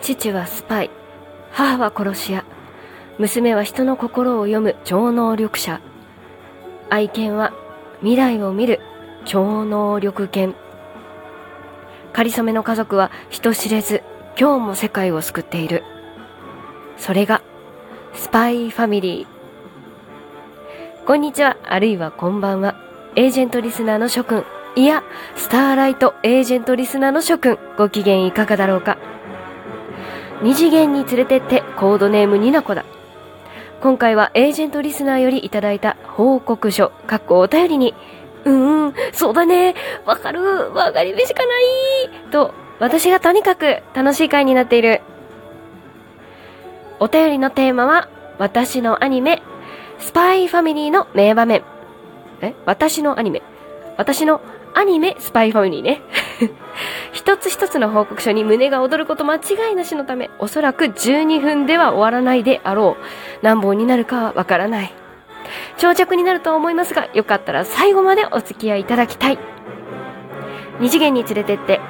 [0.00, 0.90] 父はスパイ。
[1.52, 2.44] 母は殺し屋。
[3.18, 5.80] 娘は人の心を読む超能力者。
[6.88, 7.52] 愛犬は
[8.00, 8.80] 未来を見る
[9.24, 10.54] 超能力犬。
[12.12, 14.02] かりそめの家族は人知れず
[14.38, 15.84] 今日も世界を救っている。
[16.96, 17.42] それが
[18.14, 21.06] スパイファミリー。
[21.06, 22.74] こんにちはあるいはこんばんは。
[23.16, 24.44] エージェントリスナーの諸君。
[24.76, 25.02] いや
[25.36, 27.58] スターライトエージェントリスナーの諸君。
[27.76, 28.96] ご機嫌いかがだろうか。
[30.42, 32.84] 二次元に連れてってコードネームになこだ
[33.80, 37.94] 今回はエージェントリスナーよりいただいた報告書、かっこお便りに、
[38.44, 45.00] うーん、そうだね、わかる、わかりべしかない、と、私がとにかく楽しい回になっている。
[46.98, 49.42] お便りのテーマは、私のアニメ、
[49.98, 51.62] スパイファミリーの名場面。
[52.42, 52.54] え？
[52.66, 53.42] 私のアニメ。
[53.96, 54.40] 私の
[54.74, 56.00] アニメスパイファミリーね。
[57.12, 63.04] 一つ一つの報告書に胸が躍ること間違いなしのため、おそらく12分では終わらないであろう。
[63.42, 64.92] 何本になるかはわからない。
[65.78, 69.38] 長尺になると思いますが、よかったら最後までお付き合いいただきたい。
[70.78, 71.80] 二次元に連れてって、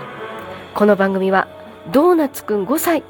[0.74, 1.48] この番組は、
[1.92, 3.02] ドーナツくん5歳、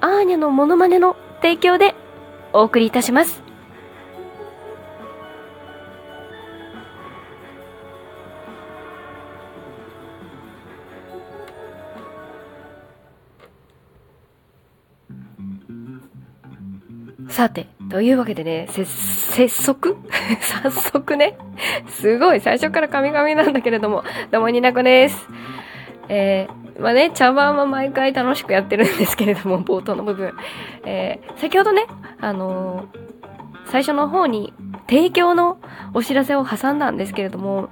[0.00, 1.94] アーニャのモノマネの提供で
[2.52, 3.47] お送りいたします。
[17.38, 19.96] さて、というわけでね、せ、拙速
[20.42, 21.38] 早速ね、
[21.86, 25.28] すごい、最初から神々なんだけれども、どうもになこです。
[26.08, 30.34] えー、まあね、茶番は毎回楽しくやってるんですけれども、 冒頭の部分。
[30.84, 31.86] えー、先ほどね、
[32.20, 32.98] あのー、
[33.66, 34.52] 最初の方に
[34.88, 35.58] 提供の
[35.94, 37.68] お知らせを挟んだんですけれども、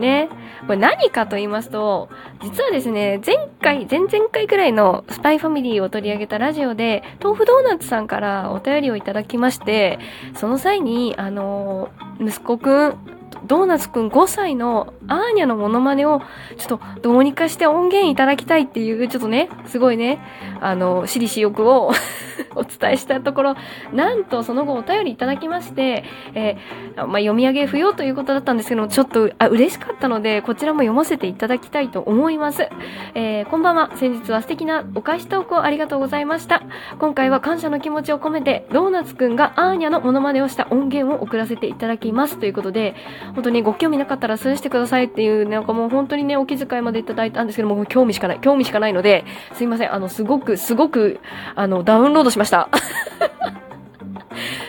[0.00, 0.28] ね。
[0.66, 2.08] これ何かと言いますと、
[2.42, 9.98] 実はですね、前回、前々回くらいのスパイファミリーを取り上げたラジオで、豆腐ドーナツさんからお便りをいただきまして、
[10.34, 11.90] その際に、あの、
[12.20, 16.20] 息子くん、ドーナツくん5歳のアーニャのモノマネを、
[16.56, 20.20] ちょっとどうにかして音源いただきたいっていう、ちょっとね、すごいね、
[20.60, 21.92] あの、私利私欲を
[22.54, 23.54] お伝えしたところ、
[23.92, 26.04] なんとその後お便りいただきまして、
[26.34, 32.68] えー、まあ、読み上げ不要ということだったんですけども、ちょっと、あ、嬉しかったので、こちらも読ませていただきたいと思います。
[33.14, 33.90] えー、こんばんは。
[33.94, 36.62] 先日は素敵なお返しトークをありがとうございました。
[36.98, 42.38] 今回は感謝の気持ちを込めて、ドーナツくんがアーニャのモノマネをした音源を送らせていただきます。
[42.38, 42.94] ということで、
[43.34, 49.94] 本当にご興味なかったらスルーしてくださいっていう、なんかもう本当にね、お気遣いまでいただいたんですけども、興味しかない、興味しかないので、すいません。
[49.94, 51.20] あの、すごく、すごく、
[51.54, 52.68] あの、ダウンロードしました。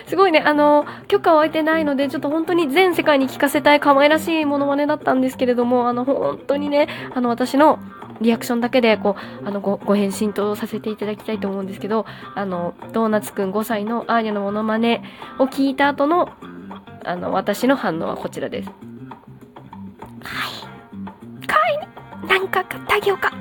[0.08, 7.80] すごいね、あの、許可を得てないので、ちょっと本当に全世界に聞かせたい可愛らしいモノマネだったんですけれども、あの、本当にね、あの、私の
[8.22, 15.04] リアクションだけで、こう、あの、ご、ご返信とさせていただきたいと思うんですけど、あの、ドーナツくん5歳のアーニャのモノマネ
[15.40, 16.30] を聞いた後の、
[17.04, 18.70] あの、私の反応はこちらです。
[18.70, 18.74] は
[21.44, 21.48] い。
[21.48, 21.74] かわい
[22.24, 23.32] いなんか買ってあげようか。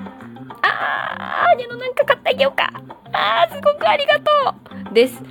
[0.63, 2.73] あー、アーニャのなんか買ってあげようか。
[3.13, 4.23] あー、すごくありがと
[4.91, 5.23] うです。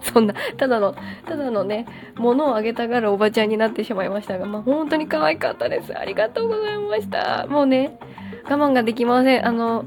[0.00, 0.94] そんな、ただの、
[1.26, 5.96] ただのね、物をあげたがるおばちゃんになってしまいましたが、まあ、本当に可愛かったです。
[5.96, 7.46] ありがとうございました。
[7.48, 7.98] もうね、
[8.44, 9.46] 我慢ができません。
[9.46, 9.84] あの、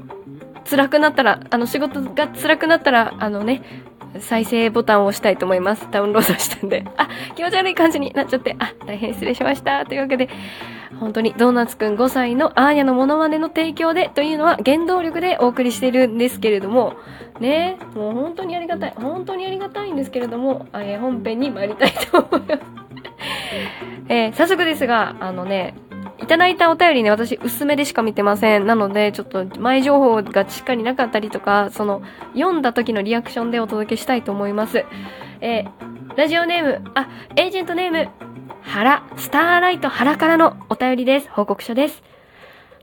[0.68, 3.62] 辛くなったら、あの、仕事が辛くなったら、あのね、
[4.18, 5.86] 再生ボタンを押したいと思います。
[5.90, 6.84] ダウンロードしたんで。
[6.96, 8.56] あ、気持ち悪い感じになっちゃって。
[8.58, 9.86] あ、大変失礼しました。
[9.86, 10.28] というわけで、
[10.98, 16.94] 本当にドーナツくん5歳のアーニャのモノマネの提供でというのは原動力でお送りしているんですけれども、
[17.38, 18.94] ね、もう本当にありがたい。
[18.96, 22.62] 本当にありがたいんですけれども、えー、本編に参りたいと思います。
[24.08, 25.74] えー、早速ですが、あのね、
[26.22, 28.66] いただいたお便りね、私薄めでしか見てません。
[28.66, 32.02] なので、ちょっと前情報がしっかりなかったりとか、その、
[32.34, 34.84] 読んだ時のリアクションでお届けしたいと思います。
[35.40, 38.08] えー、ラジオネーム、あ、エージェントネーム、
[38.62, 41.30] 原、スターライト原からのお便りです。
[41.30, 42.02] 報告書です。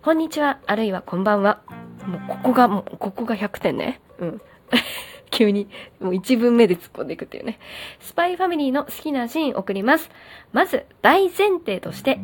[0.02, 1.62] こんにちは、あるいはこんばんは。
[2.06, 4.02] もうここが、もうここが100点ね。
[4.20, 4.42] うん。
[5.30, 5.68] 急に、
[6.00, 7.60] もう一文目で突っ込んでいくっていうね。
[8.00, 10.10] スパイファミリーの好きなシーン送ります。
[10.52, 12.20] まず、大前提として、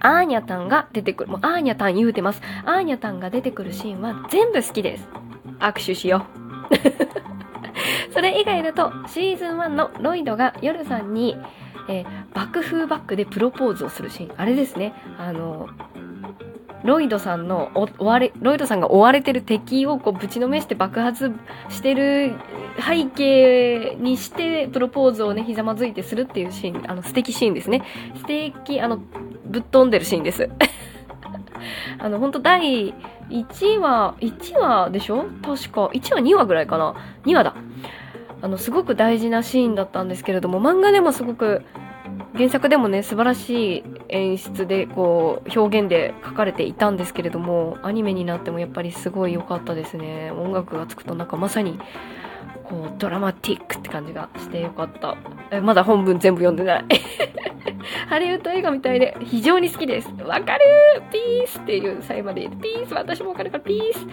[0.00, 1.30] アーニャタンが出てくる。
[1.30, 2.42] もうアーニャタン言うてます。
[2.64, 5.08] アーニャタンが出てくるシーンは全部好きです。
[5.58, 8.12] 握手しよう。
[8.12, 11.36] それ以外だと、シーズン1のロイドが夜さんに、
[11.88, 14.34] えー、爆風バックでプロポーズをするシーン。
[14.36, 14.94] あれですね。
[15.18, 15.68] あの、
[16.84, 21.32] ロイドさんの追われ、ロイドさんが追われてる敵をこうぶちのめして爆発
[21.68, 22.34] してる
[22.78, 27.82] 背景にしてプロポーズをね、ひざまずいてするっていうシーン、あの素敵シーンですね。
[28.16, 29.00] 素敵、あの、
[29.46, 30.48] ぶっ飛んでるシーンです。
[31.98, 32.94] あの、本当第
[33.30, 35.24] 1話、1話でしょ？
[35.42, 36.94] 確か、1話2話ぐらいかな
[37.24, 37.54] ?2 話だ。
[38.42, 41.62] あの、すごく大事なシーンだったんですけれども、漫画でもすごく、
[42.34, 50.30] 原作でもね、素晴らしい演出で、こう、表現で書かれていたんですけれども、アニメになってもやっぱりすごい良かったですね。
[50.30, 51.78] 音楽がつくとなんかまさに、
[52.64, 55.16] こう、ドラマティックって感じがして良かった。
[55.50, 56.84] え、まだ本文全部読んでない。
[58.08, 60.08] ハリウッド映画みたいで非常に好きです。
[60.22, 60.60] わかる
[61.12, 64.06] ピースっていう最後まで言、ピース私もわかるからピース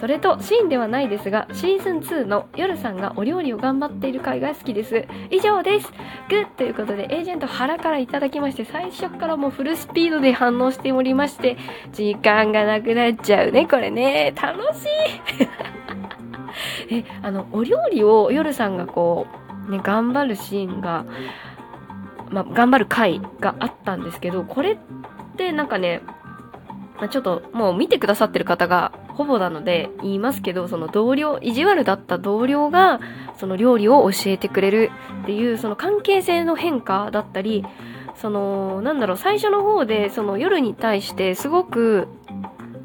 [0.00, 5.06] それと、シーンではないですが、シーズン2の夜さんがお料理を頑張っている回が好きです。
[5.30, 5.92] 以上です。
[6.28, 11.56] グッということで、エージェント原からいただきまして、最初からもうフルスピードで反応しておりまして、
[11.92, 14.32] 時間がなくなっちゃうね、これね。
[14.40, 14.88] 楽しい
[16.90, 19.26] え、あの、お料理を夜さんがこ
[19.68, 21.04] う、ね、頑張るシーンが、
[22.30, 24.76] まあ、頑張る回があったんですけど、これっ
[25.36, 26.02] てなんかね、
[26.98, 33.00] まあ、ちょっともう見てくださってる方がほぼなので言いますけど、その同僚、意地悪だった同僚が
[33.38, 34.90] その料理を教えてくれる
[35.22, 37.64] っていうその関係性の変化だったり、
[38.16, 42.06] その、なんだろう、最初の方でその夜に対してすごく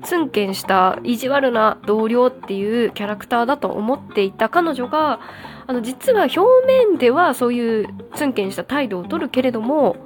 [0.06, 5.20] ツンケンした意地悪な同僚っていうキャラクターだと思っていた彼女が、
[5.68, 9.98] あの、実は表面ではそういうツンケンした態度を取るけれども、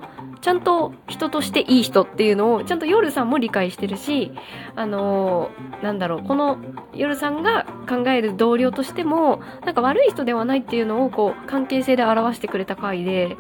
[0.42, 4.32] ちゃんと人としていい人っていうのを、ちゃんと夜さんも理解してるし、
[4.76, 6.58] あのー、なんだろう、この
[6.94, 13.36] 夜さんが考える同僚としても、なんか悪い人ではないっていうのを、こう、関係性で表してくれた回で、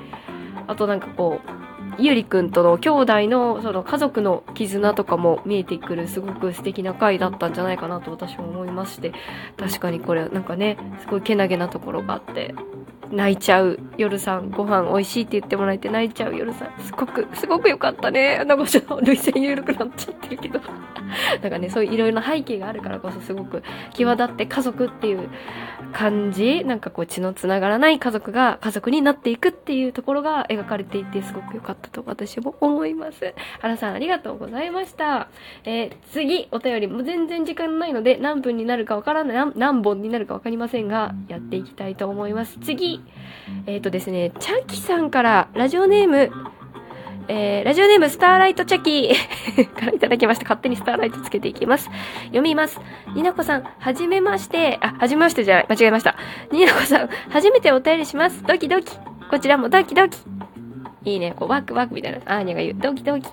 [0.67, 1.69] あとなんかこう、
[2.00, 9.13] ゆりくんとの兄弟のその家族の絆とかも見えてくるすごく素敵な回だったんじゃないかなと私も思いまして
[9.57, 12.56] 確かにこれなんかねすごいけなげなところがあって
[13.12, 18.44] 泣いちゃう夜さんご飯美味しいって言ってもらえて泣いちゃう夜さんすごくすごく良かったね。
[18.45, 20.60] なんかちょっと涙腺緩くなっちゃってるけど
[21.42, 23.63] なんかねそういういろいろな背景があるからこそすごく
[23.94, 25.30] 際立って家族っていう
[25.94, 33.34] 感じなんかこう血のつながらない家族が家族になっていくっていうところが描かれていてすごく良かったと私も思います。
[33.60, 35.30] 原さんありがとうございました。
[35.64, 42.58] えー、次お便りも全然時間ないので何分になるかわからない何本になるかわかりませんがやっていきたいと思います。
[42.60, 43.02] 次
[43.66, 46.31] えっ、ー、とですね、チャキさんからラジオネーム、
[47.31, 49.14] えー、ラジオネームスターライトチャキ
[49.80, 50.46] からいただきました。
[50.46, 51.88] 勝手にスターライトつけていきます。
[52.24, 52.81] 読みます。
[53.14, 56.16] になこさん、はじめまして、あ、はじめましてじゃない、間違えました。
[56.52, 58.44] になこさん、初めてお便りします。
[58.44, 58.98] ドキドキ。
[59.30, 60.18] こちらもドキドキ。
[61.06, 62.18] いいね、こう、ワクワクみたいな。
[62.26, 63.30] アーニャが言う、ドキドキ。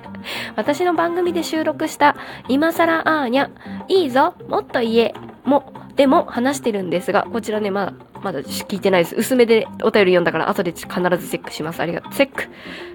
[0.54, 2.16] 私の番組で収録した、
[2.48, 3.48] 今更アーニャ、
[3.88, 5.14] いいぞ、もっと言え、
[5.44, 7.92] も、でも話してるんですが、こちらね、まだ、
[8.22, 9.16] まだ聞いてないです。
[9.16, 11.80] 薄めでお便り読んだから後で必ずチェックします。
[11.80, 12.12] ありがとう。
[12.12, 12.44] チェック。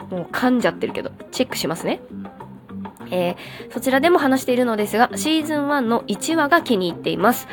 [0.09, 1.99] もう噛んじゃってるけど、チェックしますね。
[3.11, 7.49] えー、そちらでも話しているのですが、シーズン1の1話が気に入っています。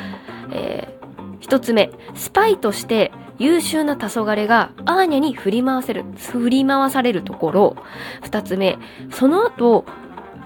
[0.53, 7.75] えー、一つ目、スパイとして優秀な黄昏がアーニャに振り回せる、振り回されるところ。
[8.21, 8.77] 二つ目、
[9.11, 9.83] その後、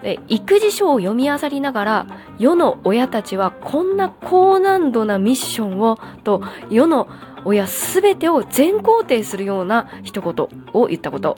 [0.06, 2.08] え育児書を読み漁りながら
[2.38, 7.10] 世の親たちはこんな高難度なミッションをと世の
[7.44, 11.38] 親すべてを全肯定するような一言を言ったこと。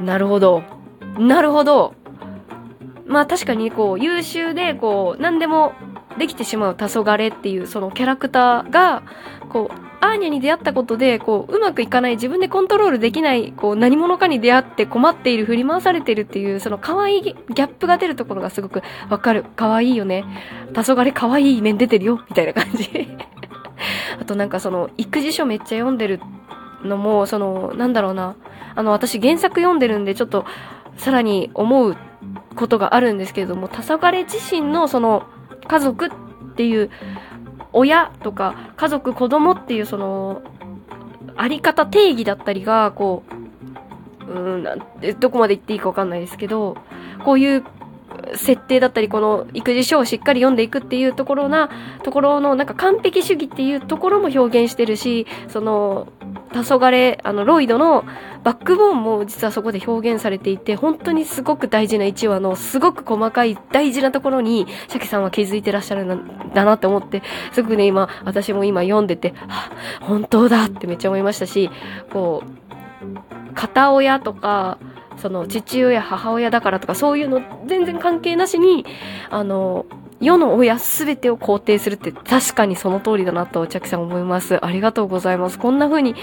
[0.00, 0.62] なるほど。
[1.18, 1.94] なるほど。
[3.06, 5.74] まあ確かにこう優秀でこう何でも
[6.18, 9.02] できてしまう黄昏っていうそのキャラクターが
[9.48, 19.46] こうアーニャに出会ったことで、こう、うまくいかない、自分でコントロールできない、こう、何者かに出会って困っている、振り回されてるっていう、その可愛いギャップが出るところがすごくわかる。
[19.56, 20.24] 可愛いよね。
[20.74, 23.16] 黄昏可愛い面出てるよ、みたいな感じ。
[24.20, 26.20] あとなんかその、育児書めっちゃ読んでる
[26.84, 28.34] のも、その、なんだろうな。
[28.74, 30.44] あの、私原作読んでるんで、ちょっと、
[30.98, 31.96] さらに思う
[32.56, 35.24] ことがあるんですけれども、黄昏自身のその、
[35.66, 36.10] 家族っ
[36.56, 36.90] ていう、
[37.72, 40.42] 親とか家族子供っていうその
[41.36, 43.24] あり方定義だったりがこ
[44.28, 44.82] ううんなん
[45.18, 46.76] どこまで言っていいかわかんないですけど
[47.24, 47.64] こういう
[48.36, 51.68] 設定だったりこの育児書をしっかり読んでいくっていうところな
[52.04, 56.08] ところのなんか完璧主義っていうところも表現してるしその
[56.62, 58.04] 黄昏あのロイドの
[58.44, 69.34] バックボーンも実はそこで表現されていて本当にすごく大事な1話のすごく細かい大事なところにシャケさんは気づいてらっしゃるんだなって思ってすごくね今私も今読んでて、
[70.00, 71.70] 本当だってめっちゃ思いましたし
[72.12, 74.78] こう片親とか
[75.16, 78.84] その父親母親だからとかそういうの全然関係なしに
[79.30, 79.86] あの
[80.20, 84.64] 世の親すべてを肯定するって確かにその通りだなと、チャキさん思います。
[84.64, 85.58] ありがとうございます。
[85.58, 86.14] こんな風に、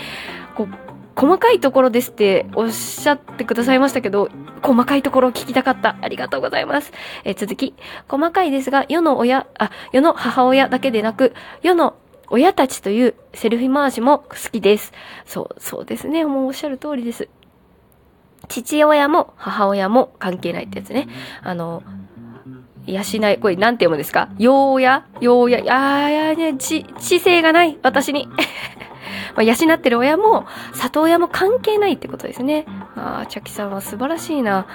[0.55, 0.67] こう、
[1.15, 4.29] 細かいところですっておっしゃってくださいましたけど、
[4.63, 5.97] 細かいところを聞きたかった。
[6.01, 6.91] ありがとうございます。
[7.25, 7.75] え、続き。
[8.07, 11.95] 細かいですが、世の親、あ、世の母親だけでなく、世の
[12.29, 14.93] 親たちというセルフィ回しも好きです。
[15.25, 16.25] そう、そうですね。
[16.25, 17.27] もうおっしゃる通りです。
[18.47, 21.07] 父親も母親も関係ないってやつね。
[21.43, 21.83] あの、
[22.87, 24.29] 養い、これなんて読むんですか？
[24.37, 28.27] ようやようや、あー、やね、知、知性がない、私に。
[29.35, 32.65] まあ、養ってる親も、里親も関係ないってことですね。
[32.95, 34.65] ああ、チャキさんは素晴らしいな。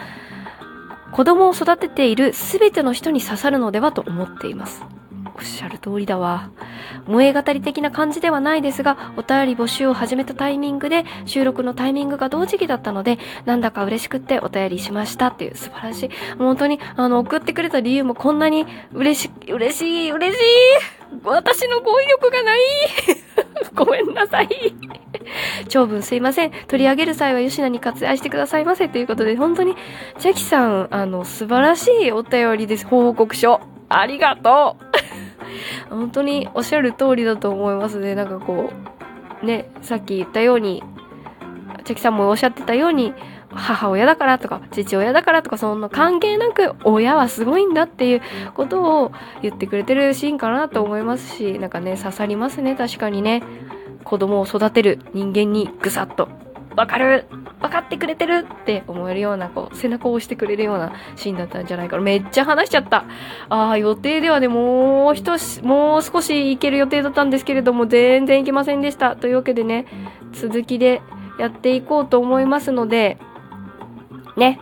[1.12, 4.84] 子供を育てている全ての人に刺さるのではと思っています。
[5.38, 6.50] おっしゃる通りだわ。
[7.06, 16.10] 萌え語り的な感じではないですが、お便り募集を始めたタイミングで、収録のタイミングが同時期だったので、なんだか嬉しくってお便りしましたっていう素晴らしい。
[16.38, 20.42] 本当に、あの、送ってくれた理由もこんなに嬉し、嬉しい、嬉しい
[21.22, 22.60] 私の語彙力がない
[23.74, 24.48] ごめんなさい
[25.68, 26.52] 長文すいません。
[26.66, 29.76] 取り上げる際は吉野に割愛してくださいませということで、本当に、
[30.18, 32.86] チャキさん、あの、素晴らしいお便りです。
[32.86, 33.60] 報告書。
[33.88, 35.25] ありがとう
[35.90, 38.14] 本当におっしゃる通りだと思いますね。
[38.14, 38.72] なんかこ
[39.42, 40.82] う、ね、さっき言ったように、
[41.84, 43.14] チャキさんもおっしゃってたように、
[43.50, 48.22] 母親だからとか、父親だからとか、そんな関係なく、親はすごいんだっていう
[48.54, 49.12] ことを
[49.42, 53.42] 言ってくれてるシーンかなと思いますし、なんかね、刺さりますね、確かにね。
[54.04, 56.28] 子供を育てる人間にぐさっと
[56.76, 57.26] わかる
[57.60, 62.02] 分かってくれてるって思えるような、こう、背中を押してくれるようなシーンだったんじゃないかな。
[62.02, 63.04] めっちゃ話しちゃった。
[63.48, 69.16] ああ、予定ではね、もう一し、もう少し行ける予定だったんですけれども、全然行けませんでした。
[69.16, 69.86] というわけでね、
[70.32, 71.00] 続きで
[71.38, 73.18] やっていこうと思いますので、
[74.36, 74.60] ね、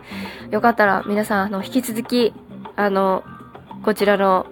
[0.51, 2.33] よかったら皆さん、あの、引き続き、
[2.77, 3.23] あの、
[3.83, 4.45] こちらの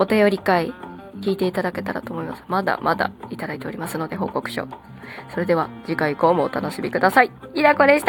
[0.00, 0.74] お便り会、
[1.20, 2.44] 聞いていただけたらと思います。
[2.48, 4.68] まだまだいただいておりますので、報告書。
[5.30, 7.30] それでは次回以降もお楽しみください。
[7.54, 8.06] イラコでした